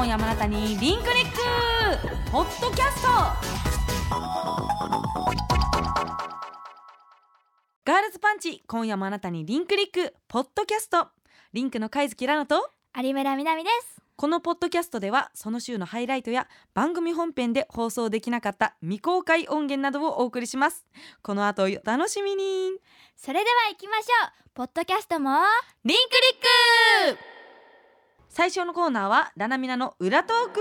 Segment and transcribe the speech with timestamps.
[0.00, 1.38] 今夜もあなたにリンクリック。
[2.32, 3.08] ポッドキャスト。
[7.84, 10.14] ガールズパンチ今夜もあなたにリンクリック。
[10.26, 11.08] ポッドキャスト。
[11.52, 12.70] リンクの貝月ラナと。
[12.96, 14.00] 有村みなみです。
[14.16, 20.86] このポッドキャストではその週のハイライトや番組本編で放送できなかった未公開音源などをお送りします。
[21.20, 22.70] この後お楽しみに。
[23.16, 24.50] それでは行きましょう。
[24.54, 25.42] ポッドキャストも。
[25.84, 27.29] リンクリック
[28.32, 30.60] 最初のコーナーはラナミナの裏トーク。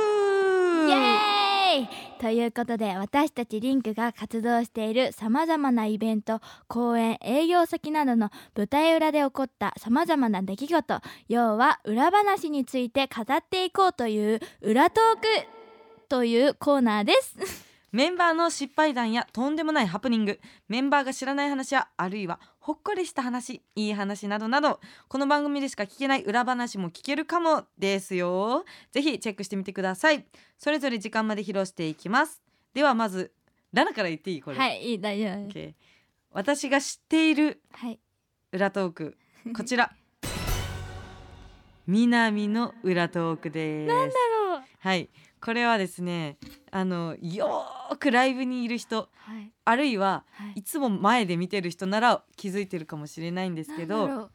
[0.90, 1.88] イエーイ！
[2.20, 15.28] ということで私たちリンクが活動しているさまざまなイベント公演営業先などの舞台裏で起こったさまざまな出来事要は裏話について語っていこうという裏トーク
[16.10, 17.36] というコーナーです。
[17.92, 28.64] メンバーの失敗談やとんでもないハプニングメンバーが知らない話やあるいはほっこりした話いい話などなどこの番組でしか聞けない裏話も聞けるかもですよ。
[28.92, 30.24] ぜひチェックしてみてください。
[30.60, 32.44] それぞれ時間まで披露していきます。
[32.76, 33.32] ではまず
[33.74, 34.42] ラナから言っていい？
[34.44, 35.74] これ、はいいい大丈夫 OK
[36.32, 38.00] 私が知っているはい。
[38.52, 39.18] 裏トーク
[39.58, 39.92] こちら。
[41.88, 43.92] 南の裏トークです。
[43.92, 44.14] なんだ
[44.48, 44.62] ろう。
[44.78, 45.10] はい
[45.42, 46.38] これはですね
[46.72, 49.52] あのよーくライブにいる人はい。
[49.66, 50.60] あるいははい。
[50.60, 54.30] いつも前で見てる人なら気づいてるかもしれないんですけど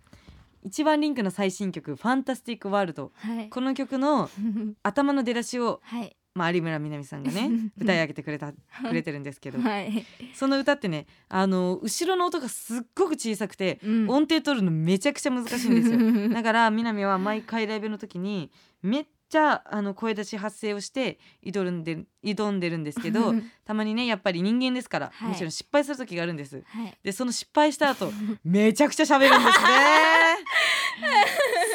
[0.63, 4.31] 一番リンクの最新曲「ファンタスティック・ワールドはい」この曲の
[4.83, 6.17] 頭の出だしを、はい。
[6.35, 8.57] まあ、有村みなみさんがね 歌い上げてくれたく
[8.93, 14.11] れてるんですけどはい、その歌ってねあの後ろの音がすっごく小さくてうん。
[14.11, 16.29] 音程取るのめちゃくちゃ難しいんですよ。
[16.35, 18.51] だから南は毎回ライブの時に
[18.83, 26.63] めっちゃあの声出し発声をして挑んで挑んでるんですけど たまにねやっぱり人間ですから、はいもちろん失敗する時があるんです。
[26.67, 28.13] はいでその失敗した後
[28.45, 29.67] めちゃくちゃ喋るんですね。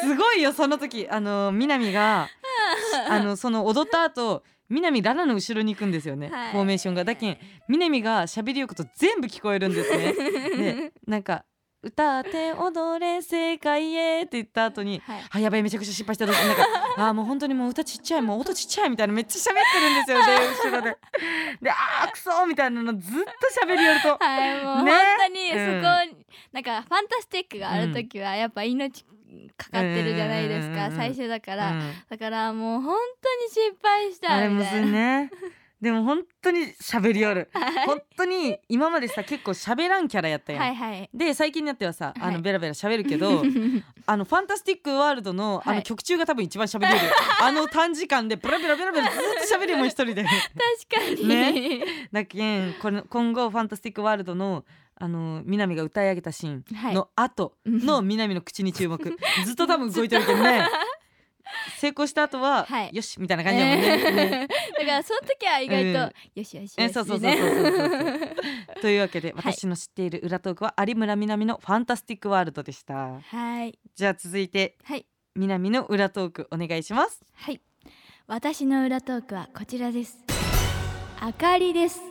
[0.02, 2.28] すごいよその時あの南が
[3.08, 10.12] あのその踊った後南ララの後ろに行くんですよね、はいフォーメーションがだけん南が喋りよくと全部聞こえるんですね。
[10.12, 11.44] でなんか
[11.82, 15.22] 「歌って踊れ世界へ」って言った後にはい。
[15.30, 16.40] あやばいめちゃくちゃ失敗したなんか
[17.08, 20.18] あーもう本当にもう歌ちっちゃいもう音ちっちゃいみたいなめっちゃ喋ってるんですよ。
[20.26, 20.98] で後ろで。
[21.62, 24.16] であーくそーみたいなのずっと喋りよると。
[24.18, 24.92] はいもうね。
[24.92, 25.80] 本当にそこ、うん
[26.52, 29.04] なんかファンタスティックがある時はやっぱ命
[29.56, 31.92] かかってるじゃないですか、最初だから、うん。
[32.08, 35.30] だからもう本当に失敗したみたいな、ね
[35.80, 37.50] でも本当に喋りよる。
[37.86, 41.10] 本当に今までさ結構喋らんキャラやったやん、はいはい。
[41.14, 42.34] で最近になってはさあはい。
[42.34, 43.42] のベラベラ喋るけど、
[44.06, 45.76] あのファンタスティックワールドのあはい。
[45.78, 46.98] の曲中が多分一番喋れる、
[47.40, 50.22] あの短時間でベラベラベラベラずっと喋るもん一人で。
[50.24, 51.84] 確かに、ね。
[52.12, 54.64] だけんこの今後ファンタスティックワールドの
[55.02, 56.92] あの南が歌い上げたシーはい。
[56.92, 59.02] ンの後の南の口に注目、
[59.46, 60.68] ずっと多分動いてるけどね
[61.80, 62.90] 成功した後は、はい。
[62.92, 64.28] よしみたいな感じだもんね。
[64.42, 64.48] ね。
[64.48, 65.94] だからその時は意外と、うん。
[65.94, 69.52] よしよしよし、えそうそうそうそうというわけで はい。
[69.54, 73.18] 私の知っている裏トークは有村みなみのファンタスティックワールドでした。
[73.18, 73.78] はい。
[73.94, 75.06] じゃあ続いてはい。
[75.34, 77.24] 南の裏トークお願いします。
[77.32, 77.62] はい。
[78.26, 80.18] 私の裏トークはこちらです。
[81.18, 82.02] あかりです。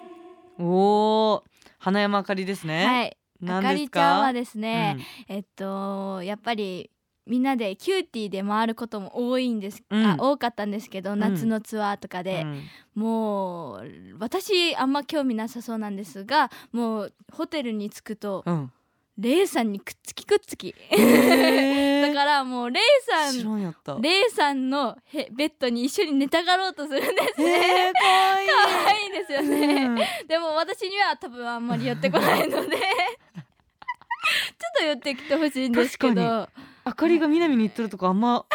[0.58, 1.44] おー
[1.78, 2.86] 花山あかりですね。
[2.88, 3.18] はい。
[3.48, 4.98] あかりちゃんはかですね、
[5.28, 6.90] えっとやっぱり
[7.30, 10.06] みんなでキューティーで回ることも多いんです、うん。
[10.06, 11.20] あ多かったんですけどん。
[11.20, 12.64] 夏のツアーとかうんで、うん。
[12.96, 13.84] もう
[14.20, 18.72] 私あんま興味なさそうなんですがもうホテルに着くとうん。
[19.20, 20.74] レイさんにくっつきくっつき。
[20.90, 27.88] だからもうレイさんレイさんのへベッドに一緒に寝たがろうとするんですね。
[27.88, 28.50] えー、かわいい。
[28.50, 29.96] 可愛いですよね、うん。
[30.26, 32.78] でも私には多分あんまり寄ってこないので。
[32.80, 36.48] ちょっと寄ってきてほしいんですけど
[36.90, 38.48] あかりが南に行ってるとこあんま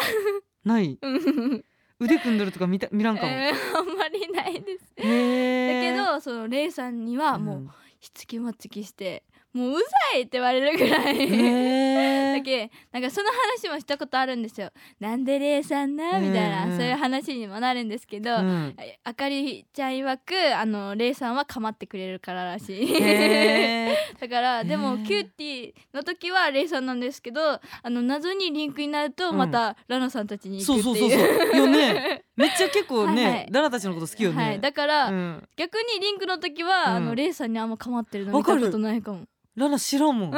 [0.65, 0.97] ない？
[1.01, 1.65] うん。
[1.99, 4.93] 腕組んでるとか見た見らんかも、えーあんまりないです。
[4.97, 7.69] だけどそのレイさんにはもう、ん。
[7.99, 9.23] ひつきもつきして
[9.55, 9.73] もうう
[10.13, 12.37] ざいって言われるぐらい、へー。
[12.39, 13.29] だけなんかその
[13.61, 14.69] 話もしたことあるんですよ。
[14.99, 16.19] なんでレイさんな？
[16.19, 16.71] みたいな、うん。
[16.71, 18.75] うんそういう話にもなるんですけど、うん。
[19.05, 23.01] あかりちゃん曰くあのレイさんは構ってくれるかららしい。
[23.01, 29.37] へ だからでもキューティーの時はレイさんなんですけどあの謎にリンクになるとうん。
[29.37, 31.11] またラナさんたちにー行くっていう。
[31.11, 31.57] そうそうそうそう。
[31.59, 33.47] よね めっちゃ結構ねはいはい。
[33.51, 36.95] ララたちのこと好きよね、はい、だから、うん、逆にリンクの時は、うん。
[36.95, 39.21] あのレイさんにあんま構ってるの見わかるたことないかも
[39.55, 40.33] ララ知らんもん。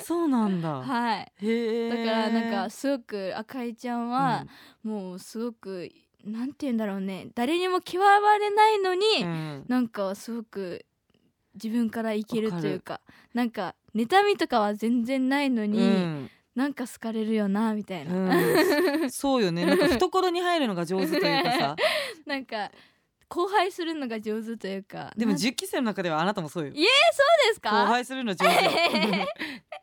[0.00, 1.32] そうなんだ、 はい。
[1.40, 1.88] へえ。
[1.90, 4.44] だからなんかすごく赤井ちゃんは、
[4.82, 5.90] もうすごく
[6.24, 7.28] なんて言うんだろうね。
[7.34, 9.64] 誰にも嫌われないのに、うん。
[9.66, 10.84] なんかすごく
[11.54, 13.00] 自分からいけるというか
[13.32, 16.30] なんか妬みとかは全然ないのに、うん。
[16.54, 19.66] なんか好かれるよなみたいな、うん、そうよね。
[19.66, 21.76] なんか懐に入るのが上手というかさ。
[22.26, 22.70] なんか
[23.28, 26.72] 後輩するのが上手というかでもなん10期生の中ではあなたもそうよ。
[26.72, 28.70] いえそうです後か輩するの上手よ。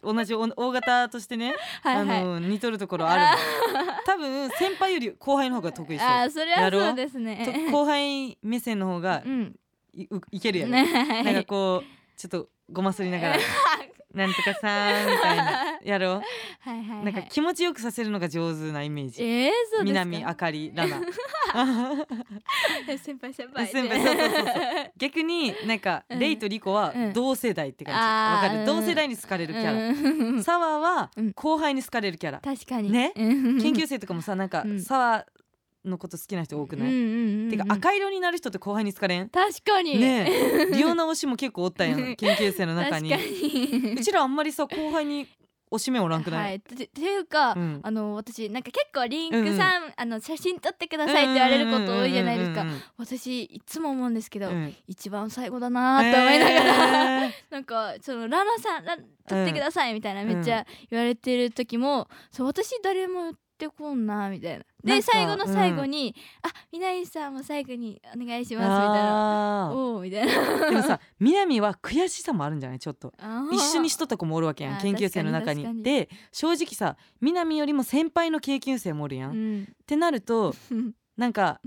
[0.13, 2.21] 同じお大型としてね、はいはい。
[2.21, 6.07] あの似とるところあるの多分先輩より後輩の方が得意そう。
[6.07, 7.65] あーそれはそうですね。
[7.67, 9.55] と後輩目線の方がうん。
[9.93, 10.85] い,、ういけるやろ、ね
[11.23, 13.37] なんかこうちょっとごますりながら
[14.13, 16.21] 「なんとかさーん」みたいな やろう。
[16.59, 17.05] はいはいはい。
[17.05, 19.23] なんか気持ちよくさせるのが上手なイメージ。
[19.23, 20.05] えー、そうですか？
[20.05, 20.99] 南あかりラナ。
[23.03, 23.67] 先輩先輩。
[23.67, 24.91] 先輩そうそうそうそう。
[24.97, 26.19] 逆になんか、うん。
[26.19, 28.65] レイとリコはうん同世代って感じ、あーわかる？
[28.65, 31.33] 同世代に好かれるキャラ、ラサワーはうん。
[31.33, 32.91] 後輩に好かれるキャラ、確かに。
[32.91, 33.13] ね？
[33.15, 33.61] うん。
[33.61, 34.81] 研究生とかもさなんか、うん。
[34.81, 35.40] サワー
[35.85, 37.49] のこと好きな人多くない、うんうんうんうん。
[37.49, 39.29] てか赤色になる人って後輩に好かれん？
[39.29, 39.97] 確かに。
[39.99, 40.75] ねえ。
[40.75, 42.15] リオナ推しも結構おったやん。
[42.15, 43.09] 研究生の中に。
[43.09, 43.93] 確かに。
[43.93, 45.27] うちらあんまりさ後輩に
[45.71, 47.79] 推し目おらんくない、はい、てていうか、うん。
[47.81, 52.63] あの私なんか結構リンクさん、あの写真撮ってくださいって言われること多いじゃないですか。
[52.63, 54.55] うんうんうん私いつも思うんですけど、うん。
[54.55, 57.31] うん一番最後だなーって思いながら、えー。
[57.49, 63.33] なんかそのラナさんラ撮ってくださいみたいな、うんめっちゃ言われてる時も、そう私誰も言
[63.67, 64.65] ってこんなみたいな。
[64.83, 70.33] で最後の最後に「あみなみさんも最後にお願いします」みたいな「あおお」みたいな。
[70.33, 72.79] ーでもさ南は悔しさもあるんじゃない？
[72.79, 73.13] ちょっと。
[73.51, 75.83] 一緒にしとった子もおるわけやん研究生の中に。
[75.83, 80.55] で正直さ南よりも先輩の研究生もおるやん、うっんてなると
[81.17, 81.61] なんか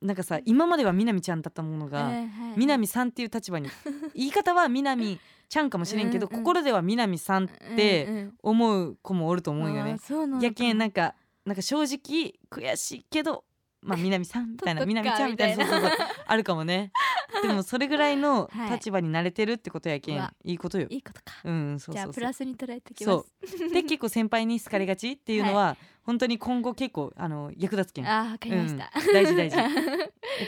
[0.00, 3.68] なんかさ今までは南ちゃんだったものが、はいはい南さんっていう立場に。
[4.14, 5.18] 言い方は南
[5.48, 6.42] ちゃんかもしれんけど、うんうん。
[6.42, 9.96] 心では南さんってうんうん思う子もおると思うよね。
[10.10, 11.14] うなのかやけんなんか
[11.46, 13.44] なんか正直悔しいけど
[13.80, 15.88] まあ 南さんみたいな南ちゃんみたいなみたいうな。
[15.88, 16.90] そそうそうあるかもね。
[17.42, 18.70] でもそれぐらいのはい。
[18.72, 20.86] 立場に慣れてるってことやけん、いいことよ。
[20.90, 21.32] いいことか。
[21.44, 23.72] うんそうじゃあプそうそうラスに捉えてきます。
[23.72, 28.06] で結構先輩に好かれがちっていうのは、 本当に今後結構あの役立つけん。
[28.06, 29.56] あーわかりました、うん大事大事。
[29.56, 29.70] やっ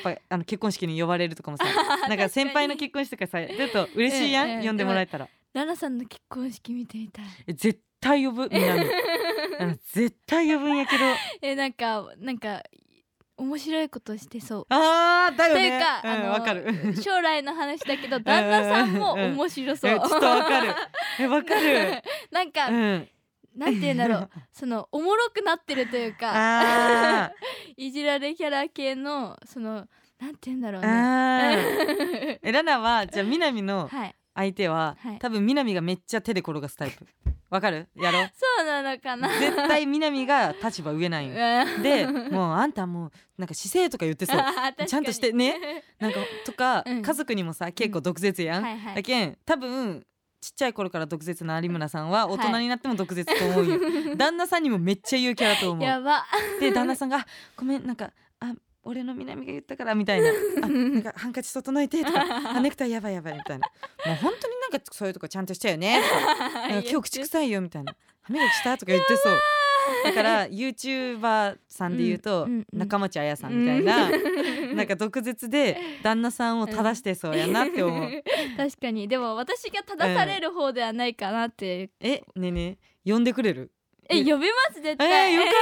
[0.02, 1.64] ぱあの結婚式に呼ばれるとかもさ
[2.08, 5.28] なんか先輩の結婚式とかさちょっと嬉しいやん、うんうん呼んでもらえたら。
[5.54, 7.24] ラナさんの結婚式見てみたい。
[7.46, 8.80] え絶対呼ぶ南。
[9.60, 11.04] あの絶対呼ぶんやけど。
[11.42, 12.62] えなんかなんか
[13.36, 14.66] 面白いことしてそう。
[14.68, 15.60] あーだよね。
[15.70, 16.96] というか、うんあのわかる。
[17.00, 20.74] 将来の話だけど旦那さんも面白そう、えちょっとわかる。
[21.20, 22.02] えわかる。
[22.30, 23.08] なんか、うん。
[23.54, 24.30] なんて言うんだろう。
[24.52, 27.32] そのおもろくなってるというかあ
[27.76, 29.88] いじられキャラ系のその
[30.20, 30.86] なんて言うんだろうー。
[30.86, 34.14] ねえラナはじゃあ南のはい。
[34.34, 35.18] 相手は、はい。
[35.18, 37.04] 多分南がめっちゃ手で転がすタイプ
[37.50, 37.88] わかる？
[37.96, 39.28] やろそうなのかな。
[39.38, 41.34] 絶対南が立場上なんよ。
[41.82, 44.40] でもうあんたもうなんか姿勢とか言ってそう。
[44.86, 45.82] ちゃんとしてね。
[45.98, 47.02] なんかとか、うん。
[47.02, 48.94] 家族にもさ結構毒舌やん、はいはい。
[48.96, 50.04] だけん多分
[50.40, 53.80] ちっちゃい頃から毒舌な有村さんは大人になっても毒舌と思うよ、
[54.16, 55.84] 旦那さんにもめっちゃ言うキャラと思う。
[55.84, 56.24] やば。
[56.60, 58.54] で旦那さんがあ「ごめんなんかあ
[58.88, 60.30] 俺の南が言ったから」みたいな
[60.62, 60.68] 「あ な
[60.98, 62.24] んかハンカチ整えて」とか
[62.56, 63.68] 「あネクタイやばいやばい」みたいな。
[64.06, 66.00] もう本当になんかそういうとこちゃんとしたよね。
[66.70, 67.94] 今日口臭いよみたいな。
[68.22, 69.38] 歯磨きしたとか言ってそう。
[70.04, 72.78] だから YouTuber さんで言うと、うんうんうん。
[72.78, 74.10] 中町彩さんみたいな、
[74.74, 78.22] なんか毒舌で旦那さんを正してそうやなって思う、
[78.56, 79.08] 確かに。
[79.08, 83.10] でも私が正される方ではないかなって、えねえねえ。
[83.12, 83.70] 呼んでくれる？
[84.10, 85.52] え呼びます絶え対、ー、よかっ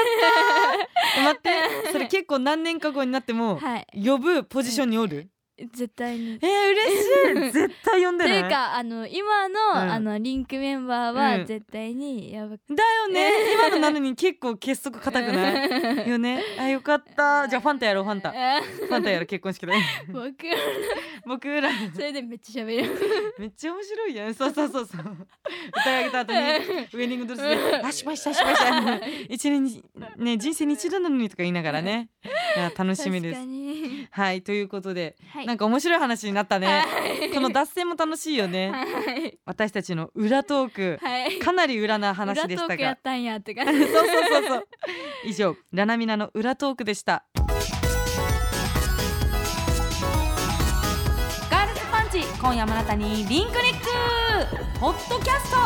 [1.17, 1.23] た。
[1.23, 3.87] 待ってそれ結構何年か後になってもはい。
[4.05, 5.29] 呼ぶポジションにおる、
[5.73, 6.39] 絶対に。
[6.43, 7.51] えー、嬉しい。
[7.53, 8.43] 絶対呼んとでない。
[8.43, 9.77] いうかあの今の、うん。
[9.93, 11.41] あのリンクメンバーうん。
[11.41, 13.33] は絶対にやばくだよね。
[13.55, 15.65] 今のなのに結構結束固くな
[16.05, 16.07] い？
[16.09, 16.43] よね。
[16.59, 17.49] あよかった。
[17.49, 18.31] じゃあファンタやろうファンタ。
[18.31, 19.73] ファンタやろう結婚式で。
[20.09, 20.35] 僕
[21.27, 21.71] 僕ら。
[21.93, 22.95] それでめっちゃ喋る。
[23.39, 24.35] めっちゃ面白いやん。
[24.35, 25.27] そうそうそうそう。
[25.69, 29.85] 歌い上げた後にウェディングドレスで「あ失敗した失敗した一年に
[30.17, 32.11] ね 人生に一度なのに」とか言いながらね。
[32.57, 33.41] いや楽しみです。
[33.45, 34.07] に。
[34.11, 35.47] はいということで、はい。
[35.47, 37.31] なんか面白い話になったね、はい。
[37.31, 39.39] この脱線も楽しいよね、 はい。
[39.45, 41.39] 私たちの裏トーク、はい。
[41.41, 42.75] かなり裏な話でしたが。
[42.75, 44.69] 裏トークやったんやって感そうじそうそうそう。
[45.25, 47.25] 以上ラナミナの裏トークでした
[52.47, 53.87] 今夜もあなたにリンクリック
[54.79, 55.57] ポッドキャスト。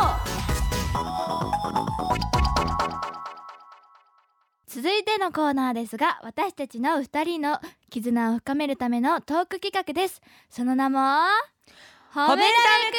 [4.65, 7.59] 続いてのコーナーですが私たちの二人の
[7.91, 10.23] 絆を深めるためのトーク企画です。
[10.49, 11.03] その名も褒
[12.15, 12.97] ト褒めダメク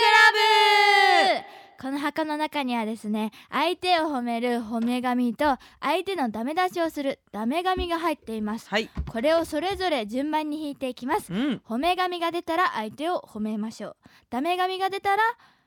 [1.34, 1.61] ラブ。
[1.82, 8.68] この箱の中にはですね相手を褒める褒め神と相手のダメ出しをするダメ神が入っています。
[8.68, 8.88] はい。
[9.10, 11.32] これをそれぞれ順番に引いていきます。
[11.32, 11.60] うん。
[11.68, 13.96] 褒め神が出たら相手を褒めましょう。
[14.30, 15.24] ダメ神が出たら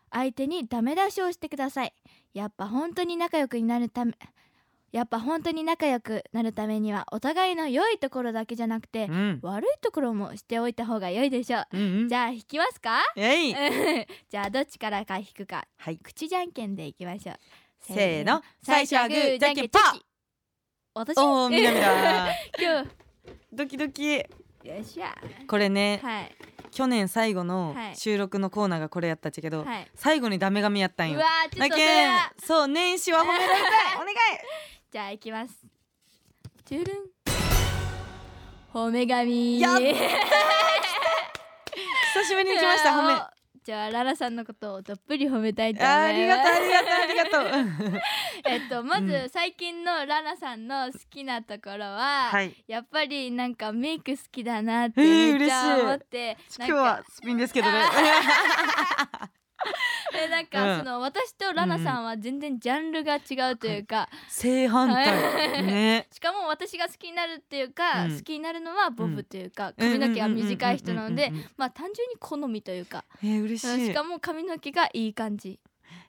[0.09, 1.93] 相手にダメ出しをしてください。
[2.33, 4.13] やっぱ本当に仲良くになるため
[4.95, 9.39] やっぱ本当に仲良くなるためにはお互いの良いところだけじゃなくてうん。
[9.41, 11.65] 悪いところもしておいた方が良いでしょう。
[11.73, 12.07] うんうん。
[12.07, 13.01] じゃあ引きますか？
[13.17, 13.53] えい。
[14.31, 15.67] じゃあどっちからか引くか。
[15.79, 15.97] はい。
[15.97, 17.35] 口じゃんけんでいきましょう。
[17.81, 18.41] せーの。
[18.63, 19.99] 最初はグーじゃんけんパー。
[20.93, 21.17] 私？
[21.19, 22.89] おー南だ 今日。
[23.51, 24.15] ドキドキ。
[24.15, 24.23] よ
[24.81, 25.13] っしゃ。
[25.45, 26.35] これねはい。
[26.71, 27.95] 去年最後のはい。
[27.97, 29.91] 収録のコーナーがこれやったっちゃけど、はい。
[29.93, 31.17] 最後にダメ髪やったんよ。
[31.17, 33.61] うわーちょっとだけそう年始は褒められたい。
[33.95, 34.15] お願い
[34.95, 35.53] じゃあいきます。
[36.63, 36.95] チュルン。
[38.73, 39.93] 褒め髪やっ 久
[42.23, 43.29] しぶりに来ました褒めあ
[43.61, 45.99] じゃあララさんのことをどっぷり褒めたいと思います。
[45.99, 48.01] ーありがとうありがとうありがとう。
[48.47, 52.55] えっとまうず最近のララさんの好きなところは、はい。
[52.65, 57.79] やっぱりなんかメイク好きだなってえーめっちゃ思って、今日はスピンですけどね。
[57.79, 57.81] え
[60.51, 60.79] なんか、うん。
[60.79, 65.63] その私とラナさんは全然ジャンルが違うというか、正反対。
[65.63, 66.07] ね。
[66.11, 68.15] しかも私が好きになるっていうか、うん。
[68.17, 75.59] 好きになるのはボブというか、髪の毛が短い人なのでまあ単純に好みというかえー嬉しいしかも髪の毛がいい感じ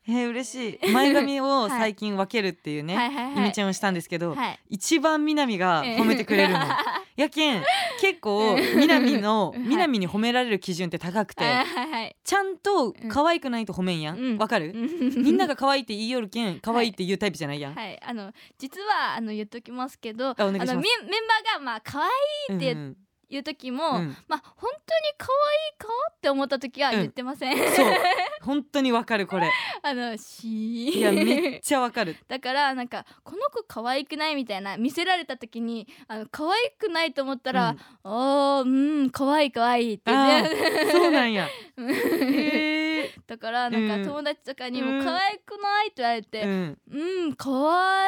[0.09, 0.87] えー嬉しい。
[0.93, 1.71] 前髪をはい。
[1.71, 3.37] 最近分けるっていうね、はいはいはい。
[3.37, 4.61] ゆみちゃんをしたんですけど、はい。
[4.69, 6.61] 一番南が褒めてくれるの。
[7.17, 7.65] やけん
[8.01, 8.79] 結構うん。
[8.79, 9.61] 南のはい。
[9.61, 12.17] 南に褒められる基準って高くて、はいはいはい。
[12.23, 14.19] ちゃんと可愛くないと褒めんやん？
[14.19, 14.39] うん。
[14.39, 17.99] わ、かる、みみんなが可愛いって言いよるけん可愛いって言うタイプじゃないやん、はい。
[18.03, 22.09] あの実はあの言っときますけどあのメンメンバーがまあ可愛
[22.55, 22.97] いってうん
[23.29, 24.17] いう時も、うん。
[24.29, 27.95] まあ本当に可愛い顔って思った時は言ってません、そう。
[28.43, 29.51] 本当にわかるこれ。
[29.83, 32.17] あのしいやめっちゃわかる。
[32.29, 40.57] だからなんかこの子可愛くないみたいな見せられた時にあの可愛くないと思ったらうん「おーうん可愛い可愛いってあ言って。
[40.87, 41.49] ーそうなんや。
[41.77, 41.91] うん。
[41.93, 44.05] えだからなんうん。
[44.05, 44.99] か友達とかにうん。
[44.99, 47.51] も可愛くないって言われー、てうん「うん可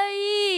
[0.00, 0.57] 愛い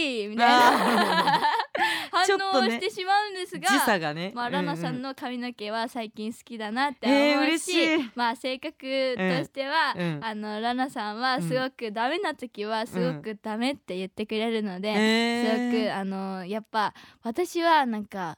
[2.37, 4.31] ちょっとね応してしまうんですが時差がね。
[4.33, 5.01] まあ、ラナさうんん。
[5.01, 8.11] の髪の毛は最近好きだなってえー思うし、嬉しい。
[8.15, 10.01] まあ性格としては、うん。
[10.17, 10.25] うん。
[10.25, 18.37] あのラナさんはすごくダメな時はすごくダメって言ってくれるので、えすごーくあのやっぱ私はなんか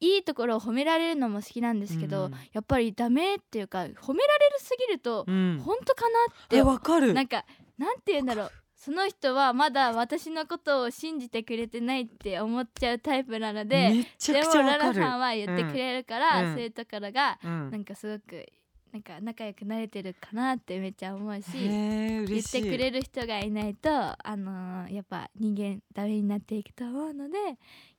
[0.00, 2.32] いいところを褒められるのも好きなんですけど、うん。
[2.52, 5.60] やっぱりダメっていうか褒められるすぎると、うん。
[5.64, 7.14] 本当かなってえわかる。
[7.14, 7.44] なんか
[7.76, 16.54] なんて言うんだろうその人はまだ私のことを信じてくれてないって思っちゃうタイプなのでめちゃでくもララちゃわかるさんは言ってくれるから、うん。
[16.54, 17.70] そういうところがうん。
[17.70, 18.46] なんかすごく
[18.92, 27.36] なんか仲良くなれてるかなってめっちゃ思うし言っていくれる人がいないとあのーやっぱ人間ダメになっていくと思うので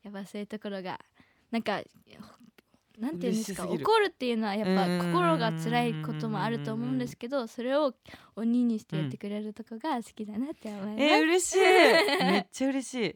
[0.04, 1.00] やっぱそういうところが
[1.52, 1.82] なんか
[3.00, 3.68] なんていうんですか？
[3.68, 5.00] 怒るっていうのはやっぱうん。
[5.14, 7.94] 心が辛いこともあると思うんですけどそれを
[8.36, 11.04] 鬼にしてやってくれるとこが好きだなって思います。
[11.04, 11.60] えー、嬉しい。
[12.24, 13.14] めっちゃ嬉しい。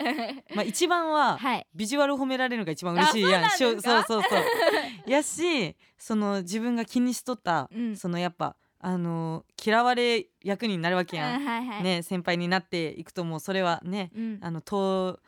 [0.55, 1.67] まあ一番ははい。
[1.75, 3.21] ビジュアル褒められるのが一番嬉しい。
[3.23, 4.23] やんあそうそうそう。
[5.09, 7.95] やしその自分が気にしとった、うん。
[7.97, 14.39] そのやっぱあの嫌われ役になるわけあやん、はいはい、ね先輩になっていくともうそれはねうん。
[14.41, 15.19] あの通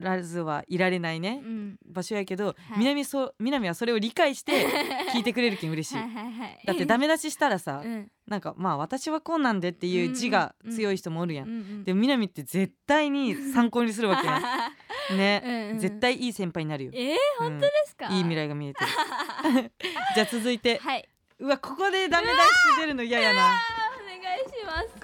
[0.00, 1.76] らずはいられないね、うん。
[1.84, 2.54] 場所やけど、はい。
[2.78, 4.66] 南そ南はそれを理解して
[5.14, 5.96] 聞いてくれるけん嬉しい。
[5.96, 8.10] はいだってダメ出ししたらさ、うん。
[8.26, 14.42] なんかまあ私はこうなんでっていう字が強い人もおるやん、うんうんでも南って絶対に参考にするわけやん。
[15.16, 17.50] ね、うんうん絶対いい先輩になるよ、えー、うん。
[17.52, 19.72] 本当ですか、いい未来が見えてる。
[20.14, 20.78] じゃあ続いて。
[20.78, 22.36] はい、うわここでダメ出し
[22.80, 23.40] 出るの嫌やな。
[23.40, 24.98] お願いします。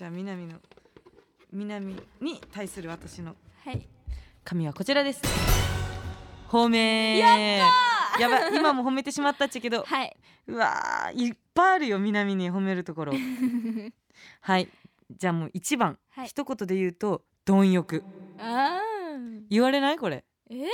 [0.00, 0.58] じゃあ南の
[1.52, 3.86] 南に対する私のはい。
[4.44, 5.20] 髪はこちらです。
[6.48, 7.36] 褒めや
[8.18, 8.56] やばい。
[8.56, 10.16] 今も褒めてしまったっちゃけど はい、
[10.46, 11.28] うわー。
[11.28, 13.12] いっぱいあるよ南に褒めるところ。
[14.40, 14.68] はい。
[15.16, 16.26] じゃあもう一番、はい。
[16.28, 18.04] 一言で言うと貪欲。
[18.38, 18.80] あ
[19.48, 19.98] 言われない？
[19.98, 20.24] これ。
[20.50, 20.68] ーえ？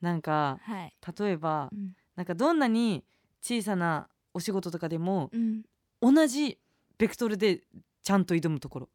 [0.00, 1.92] なんかはい、例えばうん。
[2.14, 3.04] なんかどんなに
[3.42, 5.62] 小さなお仕事とかでもうん、
[6.00, 6.58] 同じ
[6.98, 7.62] ベクトルで
[8.08, 8.88] ちゃんと挑むところ。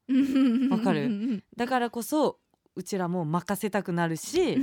[0.72, 1.04] わかる？
[1.06, 1.44] うん。
[1.56, 2.40] だからこそ
[2.76, 4.58] うちらも任せたくなるし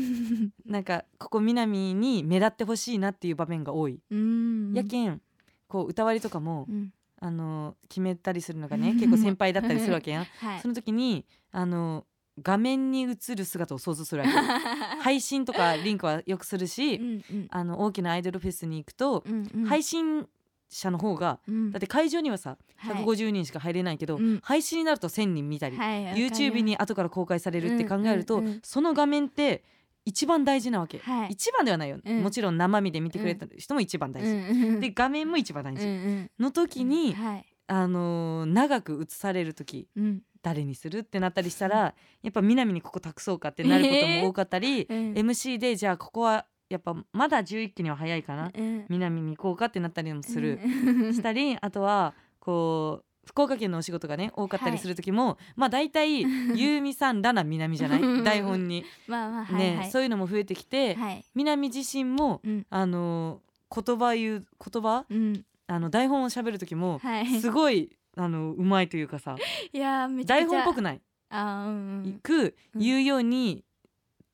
[0.66, 4.72] なんかここ南に目立ってほしいなっていう場面が多い、うん。
[4.74, 5.22] やけん
[5.68, 6.92] こう歌割りとかも、うん。
[7.20, 10.24] あの決めたりするのがね結構先輩だったりするわけやん。
[10.44, 10.60] はい。
[10.60, 12.04] その時にあの
[12.42, 14.32] 画面に映る姿を想像するわけ
[15.00, 17.46] 配信とかリンクはよくするし、うんうん。
[17.50, 19.64] あの大きなアイドルフェスに行くと、うんうん。
[19.66, 20.26] 配信
[20.70, 21.72] 者の方がうん。
[21.72, 23.04] だって会場にはさはい。
[23.04, 24.40] 150人しか入れないけど、うん。
[24.42, 28.60] 配信になると1,000人見たり、はい YouTube に後から公開されるって考えると、うんうんうん。
[28.62, 29.64] その画面って
[30.04, 31.28] 一番大事なわけ、はい。
[31.32, 32.22] 一番ではないよ、うん。
[32.22, 34.64] もちろん生身で見てくれた人も一番大事、うん。
[34.74, 34.80] うん。
[34.80, 36.30] で画面も一番大事、うんうん。
[36.38, 37.46] の時に、はい。
[37.66, 40.22] あのー長く映される時うん。
[40.42, 45.12] 誰にするってなったりしたらやっぱ南にここ託そうかってなることも多かったり、うん。
[45.12, 56.22] MC でじゃあここはやっぱまだ11期には早いかな、うん南に行こうかってなったりもする、うん したりあとはこう福岡県のお仕事がね多かったりする時も、まあ大体
[56.56, 58.00] 優美さんらな南じゃない？
[58.24, 59.90] 台本に、まあまあはいねはい。
[59.90, 61.24] そういうのも増えてきて、はい。
[61.34, 62.66] 南自身もうん。
[62.70, 63.40] あの
[63.72, 65.04] 言葉言う言葉？
[65.08, 65.44] うん。
[65.66, 67.40] あの台本を喋る時もはい。
[67.40, 69.36] すごいあのうまいというかさ。
[69.72, 71.00] いや台本っぽくない？
[71.28, 71.74] あーうん
[72.04, 72.20] うん。
[72.22, 72.80] くうん。
[72.80, 73.64] 言うように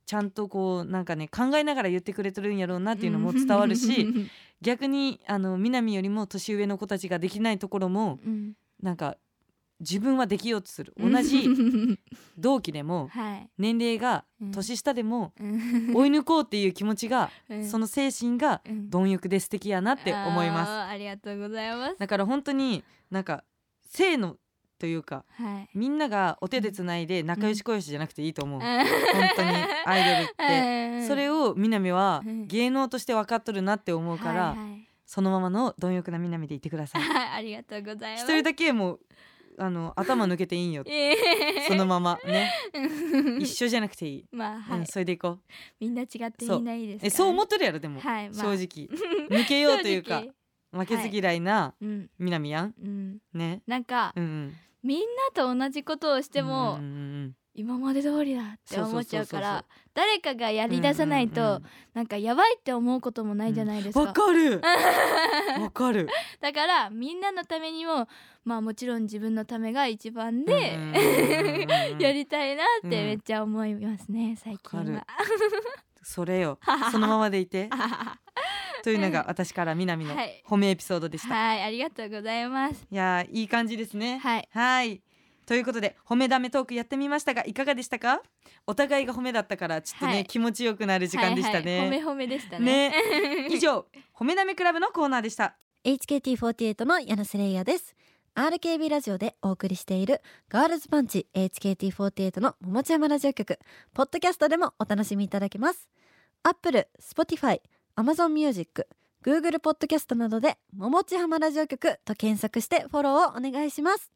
[0.07, 4.07] ちゃんとこうなんかね考えながら言ってくれてるんやろうなっていうのも伝わるし
[4.63, 8.55] 逆にあの南よりも年上の子たちができないところもうん。
[8.83, 9.17] なんか
[9.81, 10.95] 自分はできようとする。
[10.99, 11.45] 同じ
[12.39, 13.51] 同期でもはい。
[13.59, 14.51] 年齢がうん。
[14.53, 15.93] 年下でもうん。
[15.95, 17.67] 追い抜こうっていう気持ちがうん。
[17.69, 18.89] その精神がうん。
[18.91, 20.71] 貪欲で素敵やなって思います。
[20.71, 21.99] ありがとうございます。
[21.99, 23.45] だから本当になんか
[23.83, 24.37] 性の
[24.79, 25.69] というかはい。
[25.75, 28.87] みんながお手でつないで仲良し恋しじゃなくていいと思う、本本
[29.37, 29.51] 当に
[29.85, 31.07] アイドルって。
[31.07, 32.47] それをを南はうん。
[32.47, 34.89] 芸能として分かっとるなって思うから、はいはい。
[35.05, 37.03] そのままの貪欲な南でいてください。
[37.37, 38.25] ありがとうございます。
[38.25, 39.01] 一人だけもう
[39.59, 41.15] あの頭抜けていいんよえー
[41.69, 42.53] そのままね。
[43.41, 44.81] 一緒じゃなくていい、まあはい。
[44.81, 45.41] うん、それでいこう。
[45.81, 47.07] みんな違っていないですね。
[47.07, 48.43] えそう思ってるやろでも、はいまあ。
[48.43, 48.89] 正直。
[49.31, 50.25] 抜けようというか
[50.73, 52.11] 負けず嫌いなうん。
[52.19, 52.75] 南やん。
[52.83, 53.19] うん。
[53.33, 53.63] ね。
[53.67, 54.57] なんかうんうん
[54.87, 56.79] みんなと同じことをしても
[57.55, 59.65] 今まで通りだって思っちゃうから
[59.95, 61.61] 誰かがやり出さないと
[61.93, 64.61] なんかやばいって思うこともないじゃないですわかかる。
[65.61, 66.09] わかる。
[66.41, 68.07] だからみんなのためにも
[68.45, 70.79] まあもちろん自分のためが一番で
[71.99, 75.07] やりたいなってうんめっちゃ思いますね最近わは。
[76.07, 76.61] それよ。
[76.93, 77.69] そのままでいて。
[77.71, 78.19] は
[78.85, 80.45] というのが私から南のはい。
[80.47, 82.87] 褒めエピソードでした、い、いありがとうございます。
[82.91, 84.19] やーいい感じですね。
[84.19, 84.49] はい。
[84.53, 85.03] はい。
[85.45, 88.23] ということで褒めダメトークやってみましたがいかがでしたか？
[88.67, 90.27] お互いが褒めだったからちょっとね、はい。
[90.27, 92.91] 気持ちよくなる時間でしたね、はいはい、褒め褒めでしたね。
[92.91, 93.49] ね。
[93.51, 95.57] 以上褒めダメクラブのコーナーでした。
[95.85, 97.97] HKT48 のヤナスレイヤです
[98.37, 100.21] RKB ラジオでお送りしている
[100.51, 103.59] ガールズパンチ HKT48 の桃地山ラジオ局
[103.95, 105.89] ポッドキャストでもお楽しみいただけます。
[106.43, 107.63] Apple、Spotify、
[107.97, 108.87] Amazon Music、
[109.25, 114.16] Google ポッドキャストなどで桃地浜ラジオ局と検索してフォローをお願いします。